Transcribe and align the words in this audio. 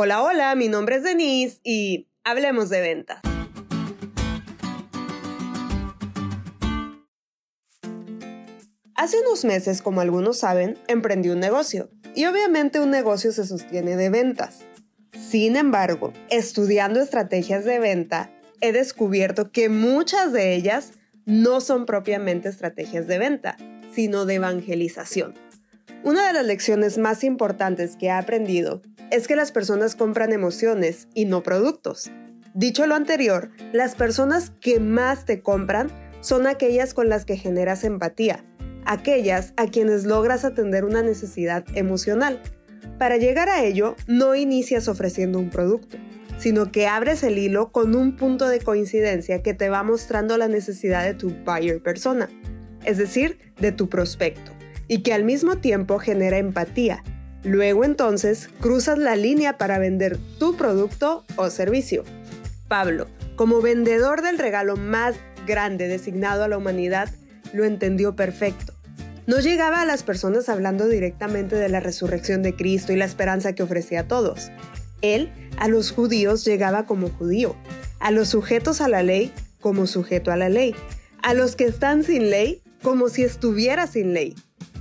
Hola, 0.00 0.22
hola, 0.22 0.54
mi 0.54 0.68
nombre 0.68 0.94
es 0.94 1.02
Denise 1.02 1.58
y 1.64 2.06
hablemos 2.22 2.70
de 2.70 2.80
ventas. 2.80 3.18
Hace 8.94 9.18
unos 9.22 9.44
meses, 9.44 9.82
como 9.82 10.00
algunos 10.00 10.38
saben, 10.38 10.78
emprendí 10.86 11.30
un 11.30 11.40
negocio 11.40 11.90
y 12.14 12.26
obviamente 12.26 12.78
un 12.78 12.90
negocio 12.90 13.32
se 13.32 13.44
sostiene 13.44 13.96
de 13.96 14.08
ventas. 14.08 14.60
Sin 15.14 15.56
embargo, 15.56 16.12
estudiando 16.30 17.00
estrategias 17.00 17.64
de 17.64 17.80
venta, 17.80 18.30
he 18.60 18.70
descubierto 18.70 19.50
que 19.50 19.68
muchas 19.68 20.32
de 20.32 20.54
ellas 20.54 20.92
no 21.24 21.60
son 21.60 21.86
propiamente 21.86 22.48
estrategias 22.48 23.08
de 23.08 23.18
venta, 23.18 23.56
sino 23.92 24.26
de 24.26 24.36
evangelización. 24.36 25.34
Una 26.04 26.26
de 26.26 26.32
las 26.32 26.46
lecciones 26.46 26.98
más 26.98 27.24
importantes 27.24 27.96
que 27.96 28.06
he 28.06 28.10
aprendido 28.10 28.82
es 29.10 29.26
que 29.26 29.36
las 29.36 29.52
personas 29.52 29.96
compran 29.96 30.32
emociones 30.32 31.08
y 31.14 31.24
no 31.24 31.42
productos. 31.42 32.10
Dicho 32.54 32.86
lo 32.86 32.94
anterior, 32.94 33.50
las 33.72 33.94
personas 33.94 34.52
que 34.60 34.80
más 34.80 35.24
te 35.24 35.42
compran 35.42 35.90
son 36.20 36.46
aquellas 36.46 36.94
con 36.94 37.08
las 37.08 37.24
que 37.24 37.36
generas 37.36 37.84
empatía, 37.84 38.44
aquellas 38.84 39.52
a 39.56 39.66
quienes 39.66 40.04
logras 40.04 40.44
atender 40.44 40.84
una 40.84 41.02
necesidad 41.02 41.64
emocional. 41.74 42.40
Para 42.98 43.16
llegar 43.16 43.48
a 43.48 43.62
ello, 43.62 43.96
no 44.06 44.34
inicias 44.34 44.88
ofreciendo 44.88 45.38
un 45.38 45.50
producto, 45.50 45.98
sino 46.38 46.72
que 46.72 46.86
abres 46.86 47.22
el 47.22 47.38
hilo 47.38 47.70
con 47.70 47.94
un 47.94 48.16
punto 48.16 48.48
de 48.48 48.60
coincidencia 48.60 49.42
que 49.42 49.54
te 49.54 49.68
va 49.68 49.82
mostrando 49.82 50.36
la 50.38 50.48
necesidad 50.48 51.04
de 51.04 51.14
tu 51.14 51.30
buyer 51.44 51.82
persona, 51.82 52.28
es 52.84 52.98
decir, 52.98 53.38
de 53.60 53.72
tu 53.72 53.88
prospecto, 53.88 54.52
y 54.88 55.02
que 55.02 55.12
al 55.12 55.24
mismo 55.24 55.58
tiempo 55.58 55.98
genera 55.98 56.38
empatía. 56.38 57.04
Luego 57.44 57.84
entonces 57.84 58.48
cruzas 58.60 58.98
la 58.98 59.14
línea 59.14 59.58
para 59.58 59.78
vender 59.78 60.18
tu 60.38 60.56
producto 60.56 61.24
o 61.36 61.50
servicio. 61.50 62.02
Pablo, 62.66 63.06
como 63.36 63.62
vendedor 63.62 64.22
del 64.22 64.38
regalo 64.38 64.76
más 64.76 65.14
grande 65.46 65.86
designado 65.86 66.42
a 66.44 66.48
la 66.48 66.58
humanidad, 66.58 67.10
lo 67.52 67.64
entendió 67.64 68.16
perfecto 68.16 68.74
no 69.28 69.40
llegaba 69.40 69.82
a 69.82 69.84
las 69.84 70.04
personas 70.04 70.48
hablando 70.48 70.88
directamente 70.88 71.54
de 71.54 71.68
la 71.68 71.80
resurrección 71.80 72.42
de 72.42 72.56
Cristo 72.56 72.94
y 72.94 72.96
la 72.96 73.04
esperanza 73.04 73.52
que 73.52 73.62
ofrecía 73.62 74.00
a 74.00 74.08
todos. 74.08 74.50
Él 75.02 75.30
a 75.58 75.68
los 75.68 75.90
judíos 75.90 76.46
llegaba 76.46 76.86
como 76.86 77.10
judío, 77.10 77.54
a 78.00 78.10
los 78.10 78.30
sujetos 78.30 78.80
a 78.80 78.88
la 78.88 79.02
ley 79.02 79.30
como 79.60 79.86
sujeto 79.86 80.32
a 80.32 80.38
la 80.38 80.48
ley, 80.48 80.74
a 81.22 81.34
los 81.34 81.56
que 81.56 81.64
están 81.64 82.04
sin 82.04 82.30
ley 82.30 82.62
como 82.82 83.10
si 83.10 83.22
estuviera 83.22 83.86
sin 83.86 84.14
ley, 84.14 84.34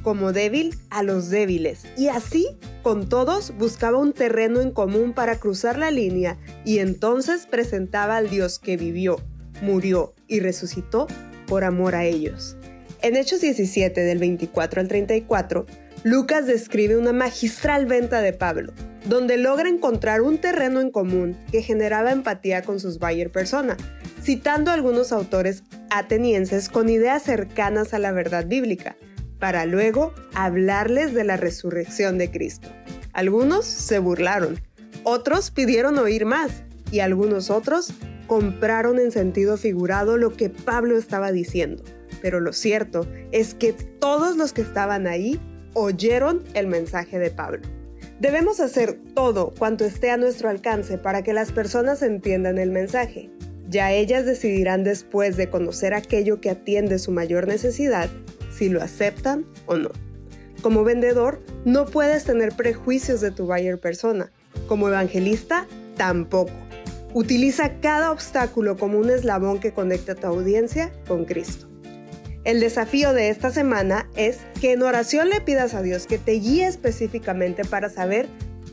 como 0.08 0.32
débil 0.32 0.74
a 0.90 1.04
los 1.04 1.30
débiles. 1.30 1.84
Y 1.98 2.08
así, 2.08 2.48
con 2.82 3.10
todos, 3.10 3.52
buscaba 3.58 3.98
un 3.98 4.14
terreno 4.14 4.62
en 4.62 4.72
común 4.72 5.12
para 5.12 5.38
cruzar 5.38 5.78
la 5.78 5.92
línea 5.92 6.38
y 6.64 6.80
entonces 6.80 7.46
presentaba 7.46 8.16
al 8.16 8.30
Dios 8.30 8.58
que 8.58 8.78
vivió, 8.78 9.20
murió 9.62 10.14
y 10.26 10.40
resucitó 10.40 11.08
por 11.46 11.66
amor 11.66 11.94
a 11.94 12.06
ellos. 12.06 12.56
En 13.02 13.18
Hechos 13.18 13.42
17 13.42 14.00
del 14.00 14.18
24 14.20 14.80
al 14.80 14.88
34, 14.88 15.66
Lucas 16.06 16.48
describe 16.48 16.96
una 16.96 17.12
magistral 17.12 17.86
venta 17.86 18.22
de 18.22 18.32
Pablo, 18.32 18.72
donde 19.10 19.36
logra 19.36 19.68
encontrar 19.68 20.22
un 20.22 20.38
terreno 20.38 20.80
en 20.80 20.90
común 20.90 21.38
que 21.52 21.62
generaba 21.62 22.14
empatía 22.14 22.62
con 22.62 22.80
sus 22.80 22.98
buyer 22.98 23.30
persona, 23.30 23.76
citando 24.24 24.72
algunos 24.72 25.12
autores 25.12 25.64
atenienses 25.90 26.70
con 26.70 26.88
ideas 26.88 27.24
cercanas 27.24 27.94
a 27.94 28.00
la 28.00 28.14
verdad 28.14 28.46
bíblica, 28.46 28.96
para 29.40 29.66
luego 29.66 30.14
hablarles 30.34 31.14
de 31.14 31.24
la 31.24 31.38
resurrección 31.38 32.18
de 32.18 32.32
Cristo. 32.32 32.70
Algunos 33.14 33.66
se 33.66 34.00
burlaron, 34.00 34.60
otros 35.04 35.52
pidieron 35.52 35.98
oír 35.98 36.26
más 36.26 36.64
y 36.92 37.00
algunos 37.00 37.50
otros 37.50 37.94
compraron 38.28 39.00
en 39.00 39.12
sentido 39.12 39.58
figurado 39.58 40.18
lo 40.18 40.34
que 40.34 40.50
Pablo 40.50 40.98
estaba 40.98 41.32
diciendo 41.32 41.84
pero 42.22 42.40
lo 42.40 42.54
cierto 42.54 43.08
es 43.32 43.54
que 43.54 43.74
todos 43.74 44.38
los 44.38 44.54
que 44.54 44.62
estaban 44.62 45.08
ahí 45.08 45.40
oyeron 45.74 46.44
el 46.54 46.68
mensaje 46.68 47.20
de 47.20 47.30
Pablo. 47.30 47.62
Debemos 48.20 48.60
hacer 48.60 48.98
todo 49.14 49.54
cuanto 49.58 49.86
esté 49.86 50.10
a 50.10 50.18
nuestro 50.18 50.50
alcance 50.50 50.98
para 50.98 51.22
que 51.24 51.34
las 51.34 51.52
personas 51.52 52.02
entiendan 52.02 52.58
el 52.58 52.72
mensaje. 52.72 53.30
Ya 53.70 53.92
ellas 53.92 54.26
decidirán 54.26 54.84
después 54.84 55.38
de 55.38 55.50
conocer 55.50 55.94
aquello 55.94 56.42
que 56.42 56.50
atiende 56.50 57.00
su 57.00 57.12
mayor 57.12 57.48
necesidad 57.48 58.10
si 58.58 58.70
lo 58.70 58.82
aceptan 58.82 59.46
o 59.66 59.76
no. 59.78 59.92
Como 60.62 60.84
vendedor, 60.84 61.42
no 61.66 61.86
puedes 61.86 62.24
tener 62.24 62.54
prejuicios 62.54 63.22
de 63.22 63.32
tu 63.32 63.46
buyer 63.46 63.80
persona. 63.80 64.32
Como 64.68 64.88
evangelista, 64.88 65.68
tampoco. 65.96 66.54
Utiliza 67.14 67.80
cada 67.80 68.12
obstáculo 68.12 68.76
como 68.76 68.98
un 68.98 69.10
eslabón 69.10 69.60
que 69.60 69.72
conecta 69.72 70.14
a 70.14 70.16
tu 70.16 70.28
audiencia 70.28 70.92
con 71.08 71.26
Cristo. 71.26 71.68
El 72.44 72.60
desafío 72.60 73.14
de 73.14 73.30
esta 73.30 73.52
semana 73.52 74.10
es 74.16 74.40
que 74.62 74.74
en 74.74 74.82
oración 74.82 75.30
le 75.30 75.42
pidas 75.42 75.74
a 75.74 75.82
Dios 75.82 76.08
que 76.08 76.18
te 76.18 76.34
guíe 76.34 76.66
específicamente 76.66 77.66
para 77.66 77.90
saber 77.90 78.28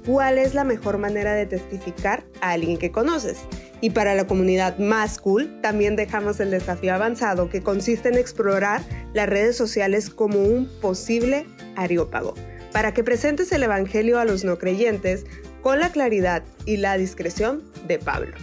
cuál 0.06 0.38
es 0.38 0.54
la 0.54 0.64
mejor 0.64 0.98
manera 0.98 1.34
de 1.34 1.46
testificar 1.46 2.24
a 2.40 2.52
alguien 2.52 2.78
que 2.78 2.92
conoces. 2.92 3.38
Y 3.84 3.90
para 3.90 4.14
la 4.14 4.26
comunidad 4.26 4.78
más 4.78 5.18
cool, 5.18 5.60
también 5.60 5.94
dejamos 5.94 6.40
el 6.40 6.50
desafío 6.50 6.94
avanzado 6.94 7.50
que 7.50 7.60
consiste 7.60 8.08
en 8.08 8.14
explorar 8.14 8.80
las 9.12 9.28
redes 9.28 9.58
sociales 9.58 10.08
como 10.08 10.38
un 10.42 10.70
posible 10.80 11.44
areópago, 11.76 12.32
para 12.72 12.94
que 12.94 13.04
presentes 13.04 13.52
el 13.52 13.62
Evangelio 13.62 14.18
a 14.18 14.24
los 14.24 14.42
no 14.42 14.56
creyentes 14.56 15.26
con 15.60 15.80
la 15.80 15.92
claridad 15.92 16.42
y 16.64 16.78
la 16.78 16.96
discreción 16.96 17.62
de 17.86 17.98
Pablo. 17.98 18.34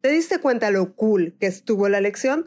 ¿Te 0.00 0.10
diste 0.12 0.38
cuenta 0.38 0.70
lo 0.70 0.94
cool 0.94 1.34
que 1.40 1.48
estuvo 1.48 1.88
la 1.88 2.00
lección? 2.00 2.46